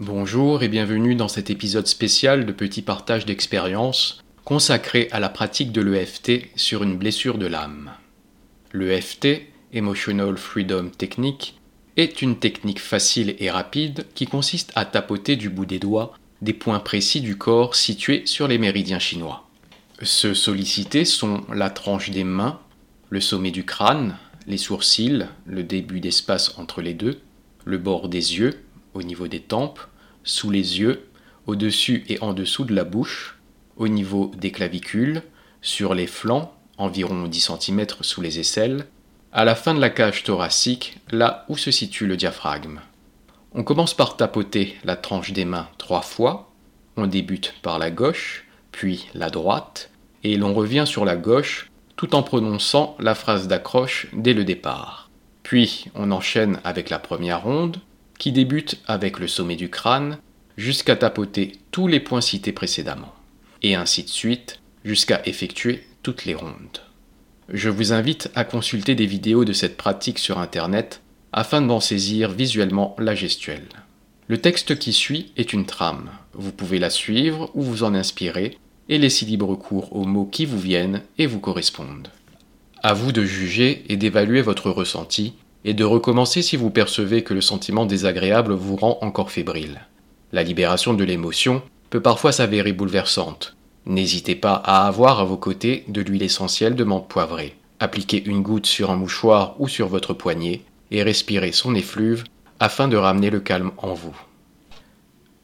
Bonjour 0.00 0.62
et 0.62 0.68
bienvenue 0.68 1.16
dans 1.16 1.26
cet 1.26 1.50
épisode 1.50 1.88
spécial 1.88 2.46
de 2.46 2.52
Petit 2.52 2.82
Partage 2.82 3.26
d'expérience 3.26 4.22
consacré 4.44 5.08
à 5.10 5.18
la 5.18 5.28
pratique 5.28 5.72
de 5.72 5.80
l'EFT 5.80 6.42
sur 6.54 6.84
une 6.84 6.96
blessure 6.96 7.36
de 7.36 7.46
l'âme. 7.46 7.90
L'EFT, 8.72 9.42
Emotional 9.72 10.38
Freedom 10.38 10.90
Technique, 10.90 11.58
est 11.96 12.22
une 12.22 12.38
technique 12.38 12.78
facile 12.78 13.34
et 13.40 13.50
rapide 13.50 14.06
qui 14.14 14.28
consiste 14.28 14.70
à 14.76 14.84
tapoter 14.84 15.34
du 15.34 15.50
bout 15.50 15.66
des 15.66 15.80
doigts 15.80 16.14
des 16.42 16.52
points 16.52 16.78
précis 16.78 17.20
du 17.20 17.36
corps 17.36 17.74
situés 17.74 18.22
sur 18.24 18.46
les 18.46 18.58
méridiens 18.58 19.00
chinois. 19.00 19.48
Ceux 20.02 20.34
sollicités 20.34 21.04
sont 21.06 21.42
la 21.52 21.70
tranche 21.70 22.10
des 22.10 22.22
mains, 22.22 22.60
le 23.10 23.20
sommet 23.20 23.50
du 23.50 23.64
crâne, 23.64 24.16
les 24.46 24.58
sourcils, 24.58 25.26
le 25.44 25.64
début 25.64 25.98
d'espace 25.98 26.56
entre 26.56 26.82
les 26.82 26.94
deux, 26.94 27.18
le 27.64 27.78
bord 27.78 28.08
des 28.08 28.38
yeux, 28.38 28.60
au 28.98 29.02
niveau 29.02 29.28
des 29.28 29.40
tempes, 29.40 29.80
sous 30.24 30.50
les 30.50 30.80
yeux, 30.80 31.08
au-dessus 31.46 32.04
et 32.08 32.20
en 32.20 32.34
dessous 32.34 32.64
de 32.64 32.74
la 32.74 32.84
bouche, 32.84 33.38
au 33.76 33.88
niveau 33.88 34.32
des 34.36 34.50
clavicules, 34.50 35.22
sur 35.62 35.94
les 35.94 36.06
flancs, 36.06 36.52
environ 36.76 37.26
10 37.26 37.52
cm 37.60 37.86
sous 38.00 38.20
les 38.20 38.38
aisselles, 38.38 38.86
à 39.32 39.44
la 39.44 39.54
fin 39.54 39.74
de 39.74 39.80
la 39.80 39.90
cage 39.90 40.24
thoracique, 40.24 40.98
là 41.10 41.44
où 41.48 41.56
se 41.56 41.70
situe 41.70 42.06
le 42.06 42.16
diaphragme. 42.16 42.80
On 43.52 43.62
commence 43.62 43.94
par 43.94 44.16
tapoter 44.16 44.76
la 44.84 44.96
tranche 44.96 45.32
des 45.32 45.44
mains 45.44 45.68
trois 45.78 46.02
fois. 46.02 46.50
On 46.96 47.06
débute 47.06 47.54
par 47.62 47.78
la 47.78 47.90
gauche, 47.90 48.46
puis 48.72 49.06
la 49.14 49.30
droite, 49.30 49.90
et 50.24 50.36
l'on 50.36 50.54
revient 50.54 50.84
sur 50.86 51.04
la 51.04 51.16
gauche 51.16 51.70
tout 51.96 52.14
en 52.14 52.22
prononçant 52.22 52.96
la 53.00 53.14
phrase 53.14 53.48
d'accroche 53.48 54.06
dès 54.12 54.34
le 54.34 54.44
départ. 54.44 55.08
Puis 55.42 55.86
on 55.94 56.10
enchaîne 56.10 56.60
avec 56.64 56.90
la 56.90 56.98
première 56.98 57.42
ronde, 57.42 57.80
qui 58.18 58.32
débute 58.32 58.78
avec 58.86 59.18
le 59.18 59.28
sommet 59.28 59.56
du 59.56 59.70
crâne, 59.70 60.18
jusqu'à 60.56 60.96
tapoter 60.96 61.52
tous 61.70 61.86
les 61.86 62.00
points 62.00 62.20
cités 62.20 62.52
précédemment, 62.52 63.14
et 63.62 63.74
ainsi 63.74 64.02
de 64.02 64.08
suite, 64.08 64.60
jusqu'à 64.84 65.22
effectuer 65.24 65.84
toutes 66.02 66.24
les 66.24 66.34
rondes. 66.34 66.82
Je 67.48 67.70
vous 67.70 67.92
invite 67.92 68.30
à 68.34 68.44
consulter 68.44 68.94
des 68.94 69.06
vidéos 69.06 69.44
de 69.44 69.52
cette 69.52 69.76
pratique 69.76 70.18
sur 70.18 70.38
Internet 70.38 71.00
afin 71.32 71.62
d'en 71.62 71.80
saisir 71.80 72.30
visuellement 72.30 72.94
la 72.98 73.14
gestuelle. 73.14 73.68
Le 74.26 74.38
texte 74.38 74.78
qui 74.78 74.92
suit 74.92 75.32
est 75.36 75.54
une 75.54 75.64
trame. 75.64 76.10
Vous 76.34 76.52
pouvez 76.52 76.78
la 76.78 76.90
suivre 76.90 77.50
ou 77.54 77.62
vous 77.62 77.84
en 77.84 77.94
inspirer 77.94 78.58
et 78.90 78.98
laisser 78.98 79.24
libre 79.24 79.54
cours 79.54 79.94
aux 79.96 80.04
mots 80.04 80.26
qui 80.26 80.44
vous 80.44 80.58
viennent 80.58 81.02
et 81.16 81.26
vous 81.26 81.40
correspondent. 81.40 82.08
À 82.82 82.92
vous 82.92 83.12
de 83.12 83.24
juger 83.24 83.84
et 83.88 83.96
d'évaluer 83.96 84.42
votre 84.42 84.70
ressenti 84.70 85.34
et 85.64 85.74
de 85.74 85.84
recommencer 85.84 86.42
si 86.42 86.56
vous 86.56 86.70
percevez 86.70 87.22
que 87.22 87.34
le 87.34 87.40
sentiment 87.40 87.86
désagréable 87.86 88.52
vous 88.52 88.76
rend 88.76 88.98
encore 89.02 89.30
fébrile. 89.30 89.86
La 90.32 90.42
libération 90.42 90.94
de 90.94 91.04
l'émotion 91.04 91.62
peut 91.90 92.02
parfois 92.02 92.32
s'avérer 92.32 92.72
bouleversante, 92.72 93.56
N'hésitez 93.88 94.34
pas 94.34 94.52
à 94.52 94.86
avoir 94.86 95.18
à 95.18 95.24
vos 95.24 95.38
côtés 95.38 95.84
de 95.88 96.02
l'huile 96.02 96.22
essentielle 96.22 96.74
de 96.74 96.84
menthe 96.84 97.08
poivrée. 97.08 97.56
Appliquez 97.80 98.22
une 98.22 98.42
goutte 98.42 98.66
sur 98.66 98.90
un 98.90 98.96
mouchoir 98.96 99.58
ou 99.58 99.66
sur 99.66 99.88
votre 99.88 100.12
poignet 100.12 100.60
et 100.90 101.02
respirez 101.02 101.52
son 101.52 101.74
effluve 101.74 102.24
afin 102.60 102.86
de 102.86 102.98
ramener 102.98 103.30
le 103.30 103.40
calme 103.40 103.72
en 103.78 103.94
vous. 103.94 104.14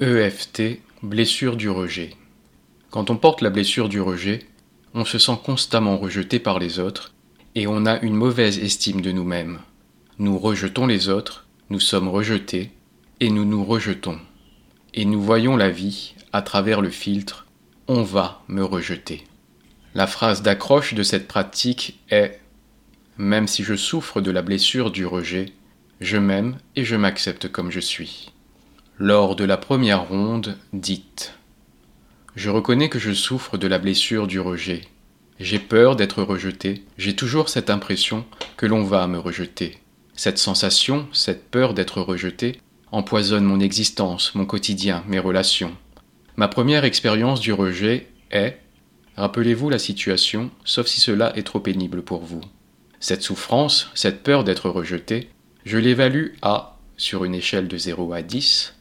EFT, 0.00 0.80
blessure 1.04 1.56
du 1.56 1.70
rejet. 1.70 2.16
Quand 2.90 3.10
on 3.10 3.16
porte 3.16 3.42
la 3.42 3.50
blessure 3.50 3.88
du 3.88 4.00
rejet, 4.00 4.40
on 4.92 5.04
se 5.04 5.18
sent 5.18 5.38
constamment 5.44 5.96
rejeté 5.96 6.40
par 6.40 6.58
les 6.58 6.80
autres 6.80 7.14
et 7.54 7.68
on 7.68 7.86
a 7.86 8.00
une 8.00 8.16
mauvaise 8.16 8.58
estime 8.58 9.02
de 9.02 9.12
nous-mêmes. 9.12 9.60
Nous 10.22 10.38
rejetons 10.38 10.86
les 10.86 11.08
autres, 11.08 11.46
nous 11.68 11.80
sommes 11.80 12.06
rejetés 12.06 12.70
et 13.18 13.28
nous 13.28 13.44
nous 13.44 13.64
rejetons. 13.64 14.20
Et 14.94 15.04
nous 15.04 15.20
voyons 15.20 15.56
la 15.56 15.68
vie 15.68 16.14
à 16.32 16.42
travers 16.42 16.80
le 16.80 16.90
filtre 16.90 17.48
on 17.88 18.04
va 18.04 18.44
me 18.46 18.62
rejeter. 18.62 19.24
La 19.96 20.06
phrase 20.06 20.42
d'accroche 20.42 20.94
de 20.94 21.02
cette 21.02 21.26
pratique 21.26 21.98
est 22.08 22.38
Même 23.18 23.48
si 23.48 23.64
je 23.64 23.74
souffre 23.74 24.20
de 24.20 24.30
la 24.30 24.42
blessure 24.42 24.92
du 24.92 25.04
rejet, 25.06 25.46
je 26.00 26.18
m'aime 26.18 26.56
et 26.76 26.84
je 26.84 26.94
m'accepte 26.94 27.48
comme 27.48 27.72
je 27.72 27.80
suis. 27.80 28.30
Lors 28.98 29.34
de 29.34 29.42
la 29.42 29.56
première 29.56 30.06
ronde, 30.06 30.56
dites 30.72 31.34
Je 32.36 32.48
reconnais 32.48 32.88
que 32.88 33.00
je 33.00 33.12
souffre 33.12 33.58
de 33.58 33.66
la 33.66 33.80
blessure 33.80 34.28
du 34.28 34.38
rejet. 34.38 34.82
J'ai 35.40 35.58
peur 35.58 35.96
d'être 35.96 36.22
rejeté, 36.22 36.84
j'ai 36.96 37.16
toujours 37.16 37.48
cette 37.48 37.70
impression 37.70 38.24
que 38.56 38.66
l'on 38.66 38.84
va 38.84 39.08
me 39.08 39.18
rejeter. 39.18 39.81
Cette 40.14 40.38
sensation, 40.38 41.08
cette 41.12 41.50
peur 41.50 41.74
d'être 41.74 42.00
rejeté, 42.00 42.60
empoisonne 42.90 43.44
mon 43.44 43.60
existence, 43.60 44.34
mon 44.34 44.44
quotidien, 44.44 45.02
mes 45.08 45.18
relations. 45.18 45.74
Ma 46.36 46.48
première 46.48 46.84
expérience 46.84 47.40
du 47.40 47.52
rejet 47.52 48.08
est 48.30 48.58
Rappelez-vous 49.16 49.68
la 49.68 49.78
situation, 49.78 50.50
sauf 50.64 50.86
si 50.86 51.00
cela 51.00 51.36
est 51.36 51.42
trop 51.42 51.60
pénible 51.60 52.02
pour 52.02 52.22
vous. 52.22 52.40
Cette 53.00 53.22
souffrance, 53.22 53.90
cette 53.94 54.22
peur 54.22 54.42
d'être 54.44 54.70
rejeté, 54.70 55.28
je 55.64 55.76
l'évalue 55.76 56.34
à, 56.40 56.78
sur 56.96 57.24
une 57.24 57.34
échelle 57.34 57.68
de 57.68 57.76
0 57.76 58.12
à 58.12 58.22
10, 58.22 58.74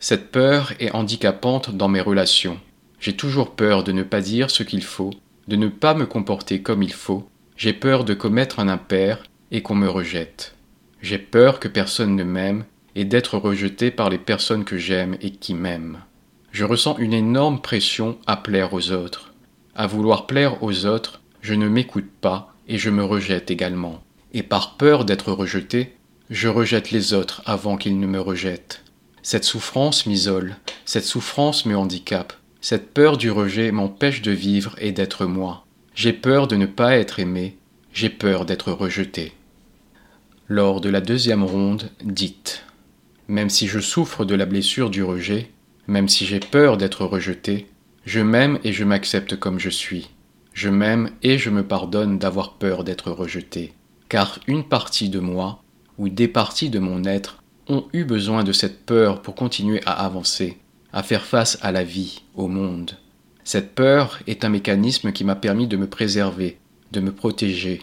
cette 0.00 0.30
peur 0.30 0.72
est 0.80 0.94
handicapante 0.94 1.70
dans 1.70 1.88
mes 1.88 2.00
relations. 2.00 2.58
J'ai 2.98 3.16
toujours 3.16 3.54
peur 3.54 3.84
de 3.84 3.92
ne 3.92 4.02
pas 4.02 4.20
dire 4.20 4.50
ce 4.50 4.62
qu'il 4.62 4.82
faut, 4.82 5.10
de 5.48 5.56
ne 5.56 5.68
pas 5.68 5.94
me 5.94 6.06
comporter 6.06 6.62
comme 6.62 6.82
il 6.82 6.92
faut, 6.92 7.28
j'ai 7.56 7.72
peur 7.72 8.04
de 8.04 8.14
commettre 8.14 8.60
un 8.60 8.68
impair 8.68 9.22
et 9.50 9.62
qu'on 9.62 9.74
me 9.74 9.88
rejette. 9.88 10.54
J'ai 11.04 11.18
peur 11.18 11.60
que 11.60 11.68
personne 11.68 12.16
ne 12.16 12.24
m'aime 12.24 12.64
et 12.96 13.04
d'être 13.04 13.38
rejeté 13.38 13.92
par 13.92 14.10
les 14.10 14.18
personnes 14.18 14.64
que 14.64 14.78
j'aime 14.78 15.16
et 15.20 15.30
qui 15.30 15.54
m'aiment 15.54 16.00
je 16.54 16.64
ressens 16.64 16.96
une 16.98 17.12
énorme 17.12 17.60
pression 17.60 18.16
à 18.28 18.36
plaire 18.36 18.74
aux 18.74 18.92
autres. 18.92 19.34
À 19.74 19.88
vouloir 19.88 20.28
plaire 20.28 20.62
aux 20.62 20.86
autres, 20.86 21.20
je 21.40 21.52
ne 21.52 21.68
m'écoute 21.68 22.08
pas 22.20 22.54
et 22.68 22.78
je 22.78 22.90
me 22.90 23.02
rejette 23.02 23.50
également. 23.50 24.00
Et 24.32 24.44
par 24.44 24.76
peur 24.76 25.04
d'être 25.04 25.32
rejeté, 25.32 25.96
je 26.30 26.46
rejette 26.46 26.92
les 26.92 27.12
autres 27.12 27.42
avant 27.44 27.76
qu'ils 27.76 27.98
ne 27.98 28.06
me 28.06 28.20
rejettent. 28.20 28.84
Cette 29.20 29.42
souffrance 29.42 30.06
m'isole, 30.06 30.54
cette 30.84 31.04
souffrance 31.04 31.66
me 31.66 31.76
handicape, 31.76 32.34
cette 32.60 32.94
peur 32.94 33.16
du 33.16 33.32
rejet 33.32 33.72
m'empêche 33.72 34.22
de 34.22 34.30
vivre 34.30 34.76
et 34.78 34.92
d'être 34.92 35.26
moi. 35.26 35.66
J'ai 35.96 36.12
peur 36.12 36.46
de 36.46 36.54
ne 36.54 36.66
pas 36.66 36.96
être 36.96 37.18
aimé, 37.18 37.58
j'ai 37.92 38.10
peur 38.10 38.44
d'être 38.44 38.70
rejeté. 38.70 39.32
Lors 40.48 40.82
de 40.82 40.90
la 40.90 41.00
deuxième 41.00 41.42
ronde, 41.42 41.90
dites 42.02 42.64
Même 43.28 43.48
si 43.48 43.66
je 43.66 43.80
souffre 43.80 44.26
de 44.26 44.34
la 44.34 44.44
blessure 44.44 44.90
du 44.90 45.02
rejet, 45.02 45.50
même 45.86 46.06
si 46.06 46.26
j'ai 46.26 46.38
peur 46.38 46.76
d'être 46.76 47.06
rejeté, 47.06 47.66
je 48.04 48.20
m'aime 48.20 48.58
et 48.62 48.74
je 48.74 48.84
m'accepte 48.84 49.36
comme 49.36 49.58
je 49.58 49.70
suis. 49.70 50.10
Je 50.52 50.68
m'aime 50.68 51.10
et 51.22 51.38
je 51.38 51.48
me 51.48 51.66
pardonne 51.66 52.18
d'avoir 52.18 52.54
peur 52.54 52.84
d'être 52.84 53.10
rejeté. 53.10 53.72
Car 54.10 54.38
une 54.46 54.64
partie 54.64 55.08
de 55.08 55.18
moi, 55.18 55.62
ou 55.96 56.10
des 56.10 56.28
parties 56.28 56.68
de 56.68 56.78
mon 56.78 57.04
être, 57.04 57.42
ont 57.68 57.86
eu 57.94 58.04
besoin 58.04 58.44
de 58.44 58.52
cette 58.52 58.84
peur 58.84 59.22
pour 59.22 59.34
continuer 59.34 59.80
à 59.86 60.04
avancer, 60.04 60.58
à 60.92 61.02
faire 61.02 61.24
face 61.24 61.58
à 61.62 61.72
la 61.72 61.84
vie, 61.84 62.22
au 62.34 62.48
monde. 62.48 62.98
Cette 63.44 63.74
peur 63.74 64.20
est 64.26 64.44
un 64.44 64.50
mécanisme 64.50 65.10
qui 65.10 65.24
m'a 65.24 65.36
permis 65.36 65.68
de 65.68 65.78
me 65.78 65.88
préserver, 65.88 66.58
de 66.92 67.00
me 67.00 67.12
protéger. 67.12 67.80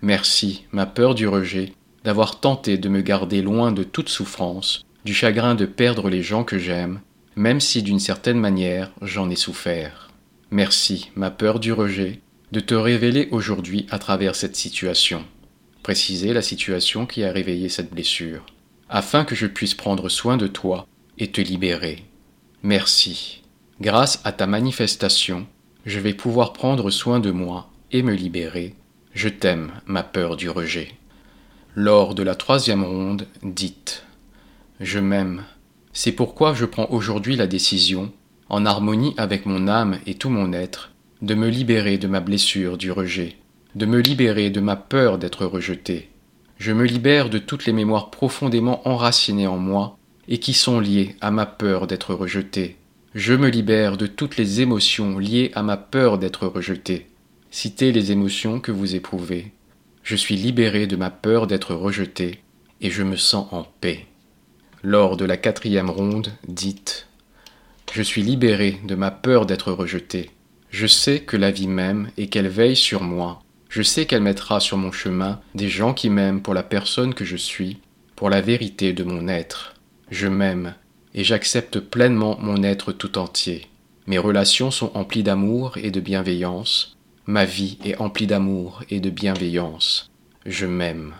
Merci, 0.00 0.64
ma 0.70 0.86
peur 0.86 1.16
du 1.16 1.26
rejet, 1.26 1.72
d'avoir 2.04 2.38
tenté 2.38 2.76
de 2.76 2.88
me 2.88 3.00
garder 3.00 3.42
loin 3.42 3.72
de 3.72 3.82
toute 3.82 4.10
souffrance, 4.10 4.84
du 5.04 5.14
chagrin 5.14 5.54
de 5.54 5.66
perdre 5.66 6.08
les 6.08 6.22
gens 6.22 6.44
que 6.44 6.58
j'aime, 6.58 7.00
même 7.36 7.60
si 7.60 7.82
d'une 7.82 7.98
certaine 7.98 8.38
manière 8.38 8.90
j'en 9.02 9.30
ai 9.30 9.36
souffert. 9.36 10.10
Merci, 10.50 11.10
ma 11.16 11.30
peur 11.30 11.58
du 11.58 11.72
rejet, 11.72 12.20
de 12.52 12.60
te 12.60 12.74
révéler 12.74 13.28
aujourd'hui 13.32 13.86
à 13.90 13.98
travers 13.98 14.36
cette 14.36 14.56
situation. 14.56 15.24
Préciser 15.82 16.32
la 16.32 16.42
situation 16.42 17.06
qui 17.06 17.24
a 17.24 17.32
réveillé 17.32 17.68
cette 17.68 17.92
blessure, 17.92 18.46
afin 18.88 19.24
que 19.24 19.34
je 19.34 19.46
puisse 19.46 19.74
prendre 19.74 20.08
soin 20.08 20.36
de 20.36 20.46
toi 20.46 20.86
et 21.18 21.32
te 21.32 21.40
libérer. 21.40 22.04
Merci. 22.62 23.42
Grâce 23.80 24.20
à 24.24 24.32
ta 24.32 24.46
manifestation, 24.46 25.46
je 25.84 26.00
vais 26.00 26.14
pouvoir 26.14 26.52
prendre 26.52 26.90
soin 26.90 27.18
de 27.18 27.30
moi 27.30 27.70
et 27.92 28.02
me 28.02 28.14
libérer. 28.14 28.74
Je 29.12 29.28
t'aime, 29.28 29.72
ma 29.86 30.02
peur 30.02 30.36
du 30.36 30.48
rejet. 30.48 30.92
Lors 31.76 32.14
de 32.14 32.22
la 32.22 32.36
troisième 32.36 32.84
ronde, 32.84 33.26
dites 33.42 34.04
Je 34.78 35.00
m'aime, 35.00 35.42
c'est 35.92 36.12
pourquoi 36.12 36.54
je 36.54 36.66
prends 36.66 36.86
aujourd'hui 36.90 37.34
la 37.34 37.48
décision, 37.48 38.12
en 38.48 38.64
harmonie 38.64 39.12
avec 39.16 39.44
mon 39.44 39.66
âme 39.66 39.98
et 40.06 40.14
tout 40.14 40.30
mon 40.30 40.52
être, 40.52 40.92
de 41.20 41.34
me 41.34 41.48
libérer 41.48 41.98
de 41.98 42.06
ma 42.06 42.20
blessure 42.20 42.78
du 42.78 42.92
rejet, 42.92 43.38
de 43.74 43.86
me 43.86 43.98
libérer 43.98 44.50
de 44.50 44.60
ma 44.60 44.76
peur 44.76 45.18
d'être 45.18 45.46
rejeté. 45.46 46.10
Je 46.58 46.70
me 46.70 46.84
libère 46.84 47.28
de 47.28 47.38
toutes 47.38 47.66
les 47.66 47.72
mémoires 47.72 48.10
profondément 48.10 48.88
enracinées 48.88 49.48
en 49.48 49.58
moi 49.58 49.98
et 50.28 50.38
qui 50.38 50.52
sont 50.52 50.78
liées 50.78 51.16
à 51.20 51.32
ma 51.32 51.44
peur 51.44 51.88
d'être 51.88 52.14
rejeté. 52.14 52.76
Je 53.16 53.34
me 53.34 53.48
libère 53.48 53.96
de 53.96 54.06
toutes 54.06 54.36
les 54.36 54.60
émotions 54.60 55.18
liées 55.18 55.50
à 55.56 55.64
ma 55.64 55.76
peur 55.76 56.18
d'être 56.18 56.46
rejeté. 56.46 57.08
Citez 57.50 57.90
les 57.90 58.12
émotions 58.12 58.60
que 58.60 58.70
vous 58.70 58.94
éprouvez. 58.94 59.52
Je 60.04 60.16
suis 60.16 60.36
libéré 60.36 60.86
de 60.86 60.96
ma 60.96 61.08
peur 61.08 61.46
d'être 61.46 61.74
rejeté 61.74 62.42
et 62.82 62.90
je 62.90 63.02
me 63.02 63.16
sens 63.16 63.48
en 63.52 63.64
paix. 63.80 64.06
lors 64.82 65.16
de 65.16 65.24
la 65.24 65.38
quatrième 65.38 65.88
ronde, 65.88 66.30
dites 66.46 67.06
Je 67.90 68.02
suis 68.02 68.22
libéré 68.22 68.78
de 68.84 68.94
ma 68.94 69.10
peur 69.10 69.46
d'être 69.46 69.72
rejeté. 69.72 70.30
Je 70.68 70.86
sais 70.86 71.20
que 71.20 71.38
la 71.38 71.50
vie 71.50 71.68
m'aime 71.68 72.10
et 72.18 72.28
qu'elle 72.28 72.48
veille 72.48 72.76
sur 72.76 73.02
moi. 73.02 73.42
Je 73.70 73.80
sais 73.80 74.04
qu'elle 74.04 74.22
mettra 74.22 74.60
sur 74.60 74.76
mon 74.76 74.92
chemin 74.92 75.40
des 75.54 75.70
gens 75.70 75.94
qui 75.94 76.10
m'aiment 76.10 76.42
pour 76.42 76.52
la 76.52 76.62
personne 76.62 77.14
que 77.14 77.24
je 77.24 77.36
suis, 77.36 77.78
pour 78.14 78.28
la 78.28 78.42
vérité 78.42 78.92
de 78.92 79.04
mon 79.04 79.26
être. 79.26 79.74
Je 80.10 80.28
m'aime 80.28 80.74
et 81.14 81.24
j'accepte 81.24 81.80
pleinement 81.80 82.36
mon 82.40 82.62
être 82.62 82.92
tout 82.92 83.16
entier. 83.16 83.68
Mes 84.06 84.18
relations 84.18 84.70
sont 84.70 84.94
emplies 84.94 85.22
d'amour 85.22 85.78
et 85.78 85.90
de 85.90 86.00
bienveillance. 86.00 86.93
Ma 87.26 87.46
vie 87.46 87.78
est 87.84 87.96
emplie 87.96 88.26
d'amour 88.26 88.82
et 88.90 89.00
de 89.00 89.08
bienveillance. 89.08 90.10
Je 90.44 90.66
m'aime. 90.66 91.14